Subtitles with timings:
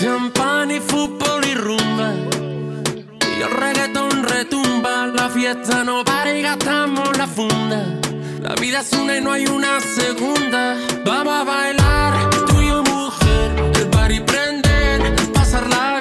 [0.00, 2.14] Champán y fútbol y rumba.
[3.36, 5.08] Y el reggaetón retumba.
[5.08, 7.84] La fiesta no para y gastamos la funda.
[8.40, 10.76] La vida es una y no hay una segunda.
[11.04, 13.72] Vamos a bailar, tú y yo, mujer.
[13.74, 15.97] El bar y prender, pasarla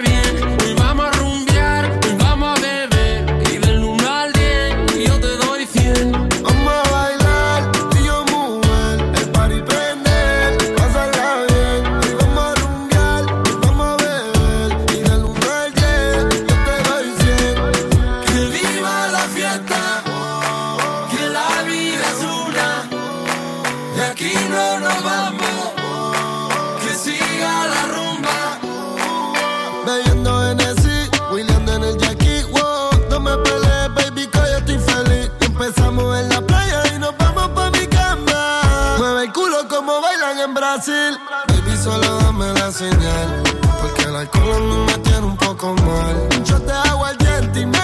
[40.78, 43.42] Baby, solo dame la señal.
[43.82, 46.30] Porque el alcohol a mí me tiene un poco mal.
[46.46, 47.80] Yo te hago el diente y me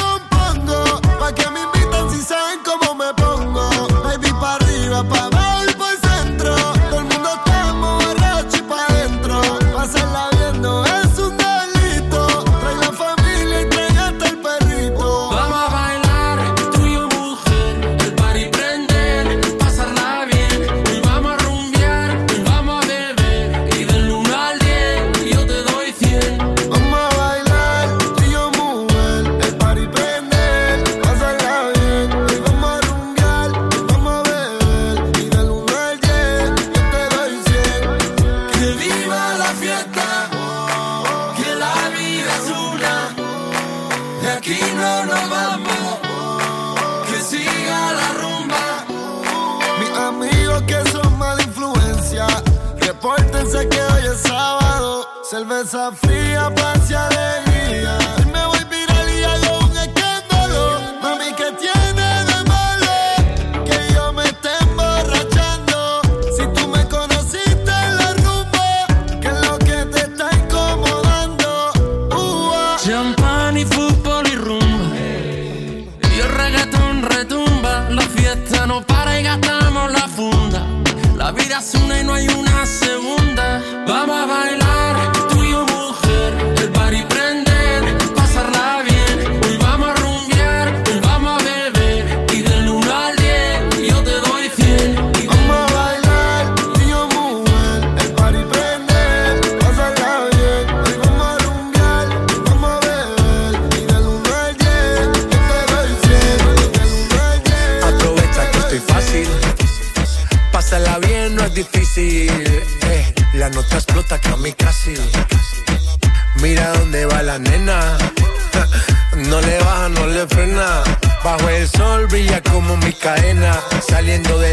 [0.00, 1.00] compongo.
[1.18, 2.85] Pa' que me invitan si saben cómo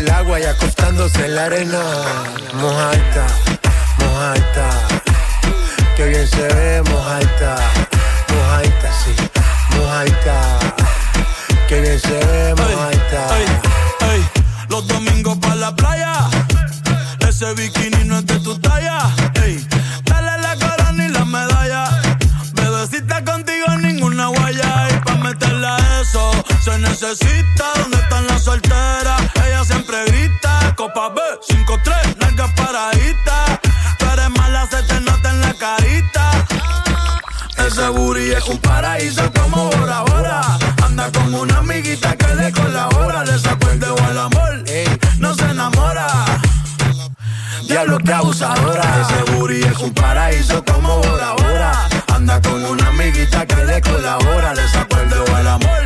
[0.03, 1.81] el agua y acostándose en la arena.
[2.55, 3.25] Mojaita,
[3.99, 4.69] mojaita,
[5.95, 7.55] que bien se ve, mojaita,
[8.33, 9.13] mojaita, sí,
[9.77, 10.35] mojaita,
[11.67, 13.37] que bien se ve, mojaita.
[13.37, 13.45] Ey,
[14.11, 14.29] ey.
[14.69, 16.13] Los domingos para la playa,
[17.27, 19.09] ese bikini no es de tu talla.
[20.05, 21.83] Dale la corona y la medalla,
[22.53, 26.31] bebecita contigo ninguna guaya y pa meterla a eso
[26.63, 29.02] se necesita donde están las solteras
[31.03, 31.21] suave.
[31.47, 33.59] 5-3, largas paraditas.
[33.97, 36.31] Tú eres mala, se te nota en la carita.
[37.57, 40.41] Ese booty es un paraíso como Bora Bora.
[40.83, 43.23] Anda con una amiguita que le colabora.
[43.25, 44.63] Le sacó el dedo al amor,
[45.19, 46.07] no se enamora.
[47.67, 48.83] Diablo que abusadora.
[49.01, 51.89] Ese booty es un paraíso como Bora Bora.
[52.13, 54.53] Anda con una amiguita que le colabora.
[54.53, 55.81] Le sacó el dedo al amor,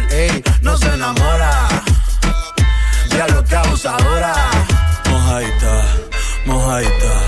[0.62, 1.68] no se enamora.
[3.10, 4.57] Diablo que abusadora.
[6.70, 7.27] Ahí está.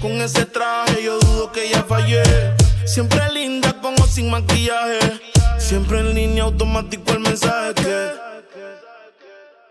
[0.00, 2.22] Con ese traje yo dudo que ya fallé.
[2.84, 5.20] Siempre linda con o sin maquillaje.
[5.58, 8.12] Siempre en línea automático el mensaje.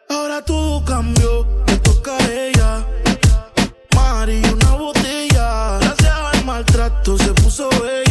[0.09, 2.85] Ahora todo cambió, me toca a ella.
[3.95, 5.77] Mari, una botella.
[5.79, 8.02] Gracias al maltrato se puso bella.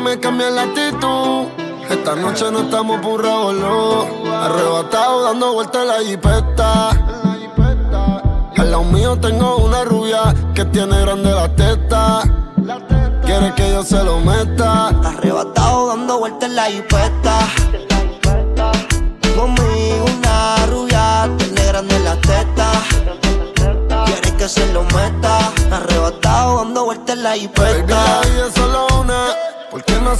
[0.00, 1.48] me cambia la actitud.
[1.88, 4.32] Esta noche no estamos burrados, no.
[4.32, 6.90] Arrebatado dando vueltas la jipeta.
[8.56, 12.22] Al lado mío tengo una rubia que tiene grande la testa.
[13.24, 14.88] Quiere que yo se lo meta.
[14.88, 17.38] Arrebatado dando vueltas en la jipeta.
[19.36, 22.70] Conmigo una rubia tiene grande la testa.
[24.06, 25.52] Quiere que se lo meta.
[25.70, 28.20] Arrebatado dando vueltas en la jipeta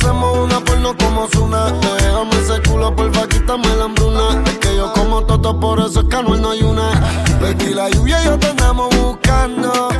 [0.00, 1.70] hacemos una por no como una.
[1.70, 4.42] Déjame ese culo, porfa, quítame la hambruna.
[4.46, 6.90] Es que yo como toto, por eso es que no hay una.
[7.40, 9.90] Baby, la lluvia y yo te andamos buscando.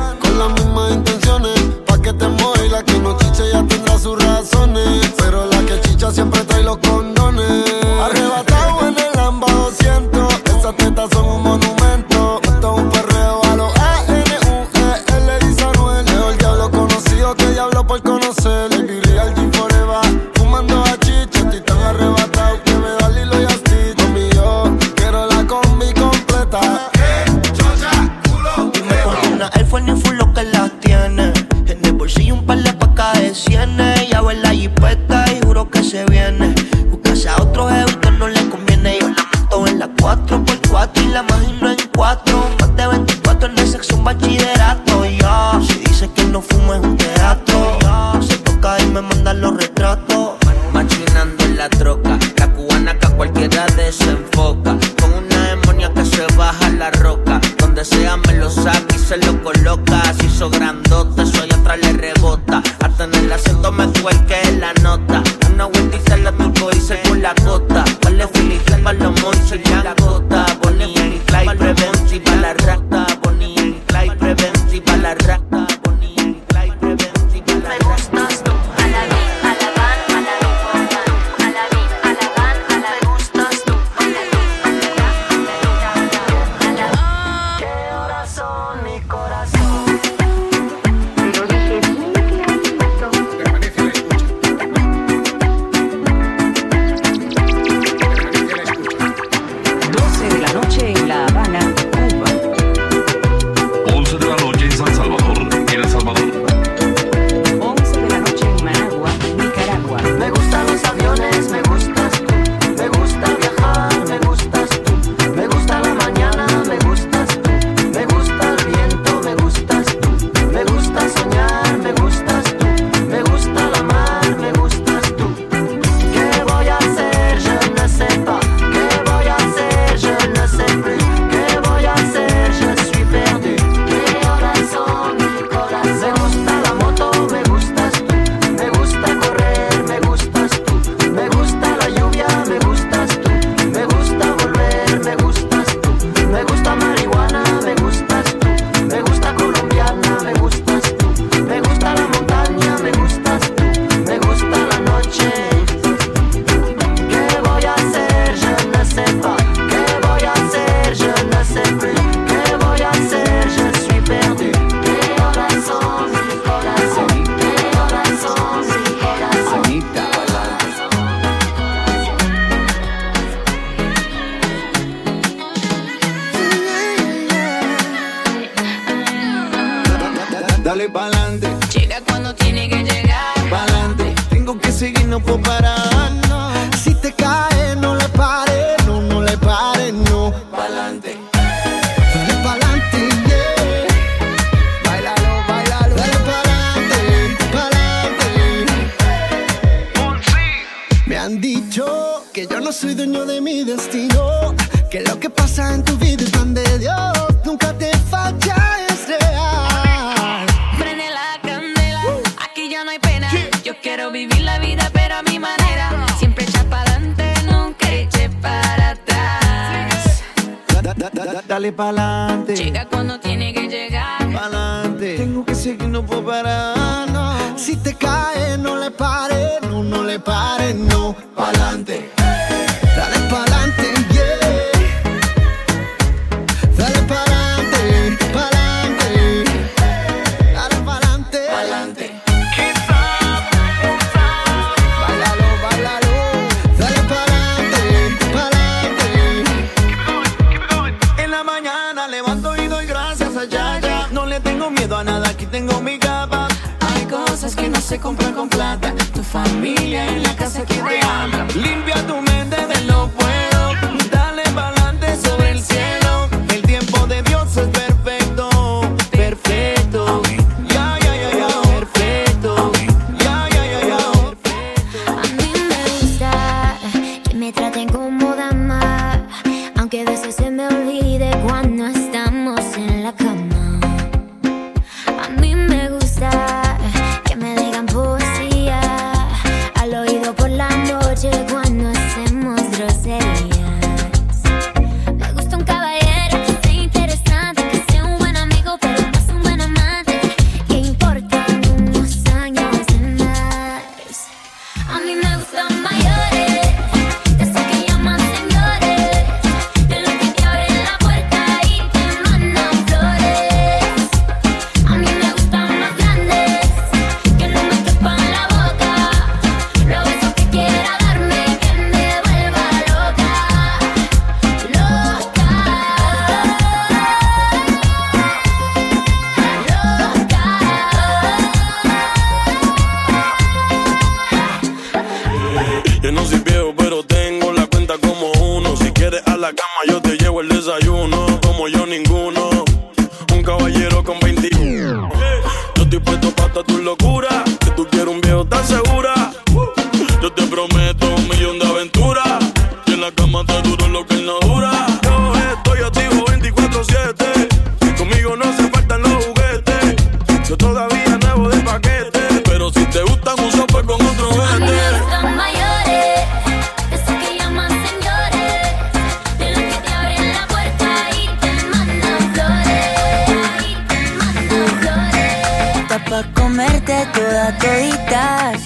[180.81, 181.47] dale pa'lante.
[181.73, 183.49] Llega cuando tiene que llegar.
[183.49, 184.13] Pa'lante.
[184.29, 185.90] Tengo que seguir, no puedo parar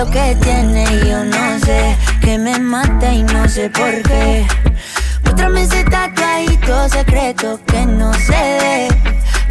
[0.00, 4.46] lo que tiene y yo no sé que me mata y no sé por qué.
[5.22, 8.88] Muéstrame ese tatuajito secreto que no se ve.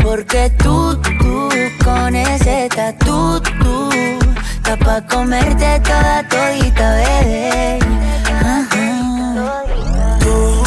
[0.02, 1.50] Porque tú, tú,
[1.84, 3.90] con ese tatu, tú,
[4.56, 7.80] está pa' comerte toda todita, bebé.
[8.42, 9.64] Ajá.
[10.20, 10.64] Tú,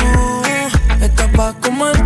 [1.01, 2.02] estás pa' comer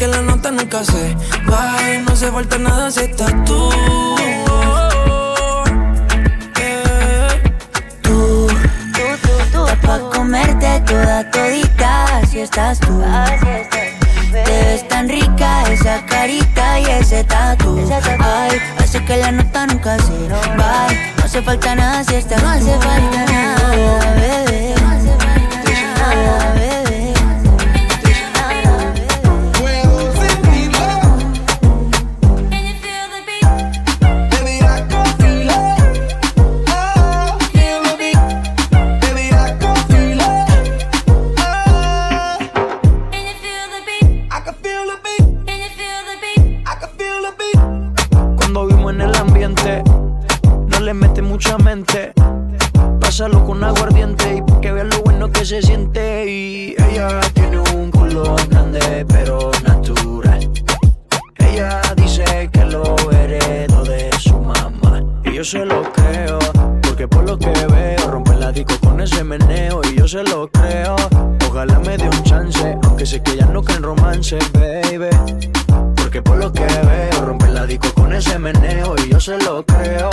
[0.00, 1.14] que la nota nunca se
[1.46, 1.76] va
[2.08, 3.68] no se falta nada si estás tú.
[8.00, 8.46] Tú,
[8.94, 13.02] tú, tú, comerte toda todita, así estás tú.
[14.32, 17.78] Te ves tan rica esa carita y ese tatu.
[18.20, 20.86] Ay, hace que la nota nunca se va.
[21.18, 24.69] No hace falta nada si estás No hace falta nada, bebé.
[65.92, 66.38] creo.
[66.82, 70.48] Porque por lo que veo, rompe la disco con ese meneo y yo se lo
[70.50, 70.96] creo.
[71.48, 75.10] Ojalá me dé un chance, aunque sé que ya no creen romance, baby.
[75.96, 79.64] Porque por lo que veo, rompe la disco con ese meneo y yo se lo
[79.64, 80.10] creo.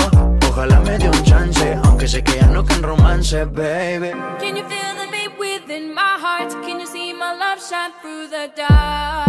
[0.50, 4.12] Ojalá me dé un chance, aunque sé que ya no creen romance, baby.
[4.40, 6.52] Can you feel the beat within my heart?
[6.66, 9.27] Can you see my love shine through the dark?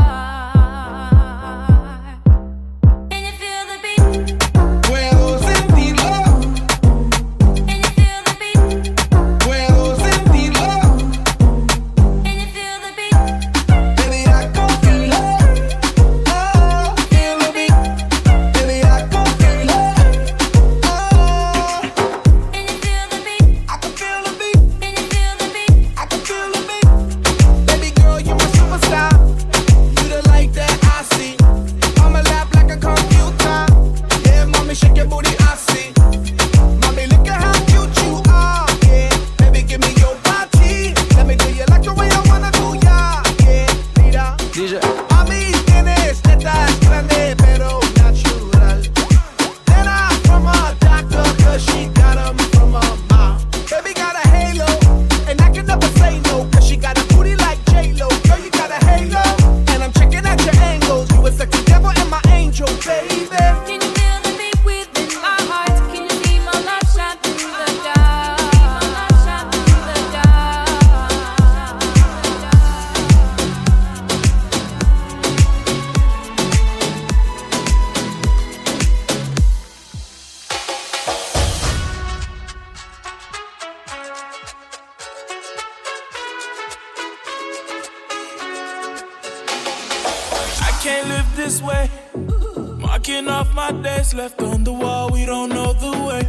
[94.08, 96.22] lights left on the wall, we don't know the way.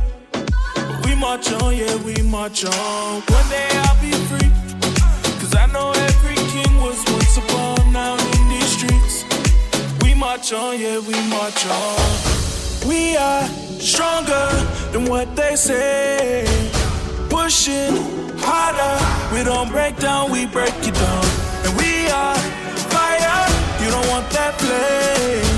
[1.05, 3.21] We march on, yeah, we march on.
[3.21, 4.51] One day I'll be free.
[5.39, 9.25] Cause I know every king was once upon out in these streets.
[10.03, 12.87] We march on, yeah, we march on.
[12.87, 13.47] We are
[13.79, 14.47] stronger
[14.91, 16.45] than what they say.
[17.29, 17.95] Pushing
[18.39, 18.95] harder,
[19.33, 21.25] we don't break down, we break it down.
[21.65, 22.37] And we are
[22.93, 23.47] fire,
[23.81, 25.48] you don't want that play.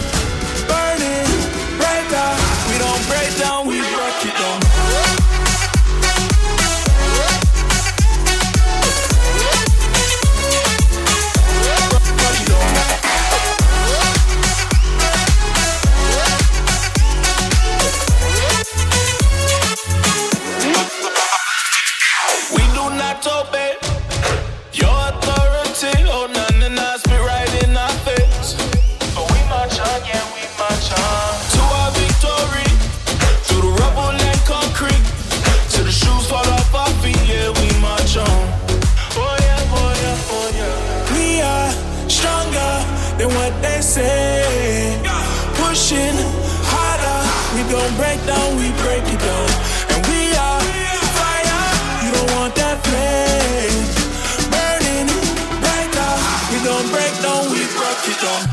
[56.89, 58.49] break down, we break it down,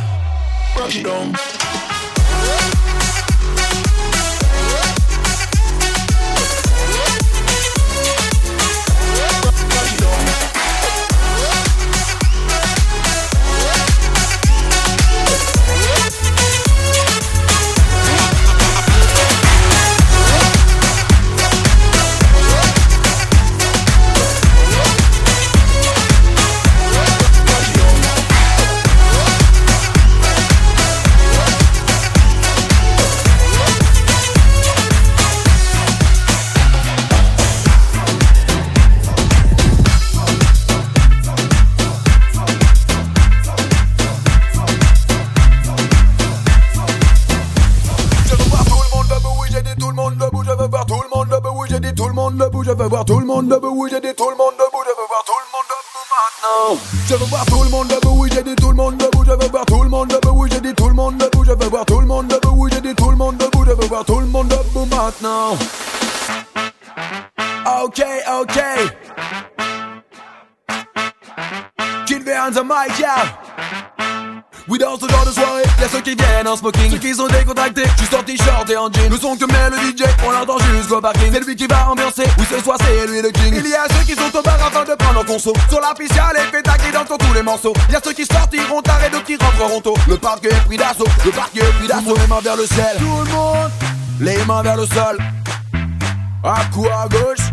[0.76, 2.77] break down.
[52.72, 55.06] Veux voir tout le monde debout, oui j'ai dit tout le monde debout, je veux
[55.08, 56.80] voir tout le monde debout maintenant.
[57.08, 59.30] Je veux voir tout le monde debout, oui j'ai dit tout le monde debout, je
[59.32, 61.68] veux voir tout le monde debout, oui j'ai dit tout le monde debout, je veux
[61.68, 64.04] voir tout le monde debout, oui j'ai dit tout le monde debout, je veux voir
[64.04, 65.56] tout le monde debout maintenant.
[67.82, 68.02] Ok,
[68.40, 68.58] ok.
[72.06, 73.47] Kid on the mic, yeah.
[74.68, 77.26] Oui, dans ce genre de soirée, y'a ceux qui viennent en smoking, ceux qui sont
[77.26, 79.08] décontractés, juste en t-shirt et en jean.
[79.08, 81.32] Le son que met le DJ, on l'entend jusqu'au parking.
[81.32, 83.54] C'est lui qui va ambiancer, oui, ce soir c'est lui le king.
[83.56, 85.54] Il y a ceux qui sont au bar afin de prendre en conso.
[85.70, 87.72] Sur la piste, y'a les pétards qui dansent tous les morceaux.
[87.90, 89.94] Y'a ceux qui sortiront tard et d'autres qui rentreront tôt.
[90.06, 92.16] Le parc est pris d'assaut, le parc est pris d'assaut.
[92.16, 93.70] Les mains vers le ciel, tout le monde,
[94.20, 95.16] les mains vers le sol.
[96.44, 97.46] À coup à gauche,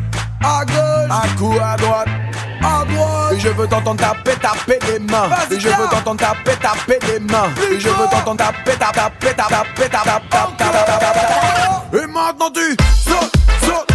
[0.43, 2.09] à gauche, à coup à droite?
[2.65, 3.33] À droite.
[3.33, 5.29] Et je veux t'entendre taper, taper des mains.
[5.51, 7.49] Et je veux t'entendre taper, taper des mains.
[7.71, 12.03] Et je veux t'entendre taper, taper, taper, taper, taper, taper, taper, taper.
[12.03, 13.94] Et maintenant tu sautes.